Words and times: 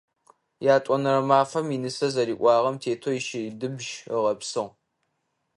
Ятӏонэрэ 0.75 1.21
мафэм 1.29 1.67
инысэ 1.75 2.07
зэриӏуагъэм 2.13 2.75
тетэу 2.81 3.15
ищыдыбжь 3.19 3.91
ыгъэпсыгъ. 4.15 4.73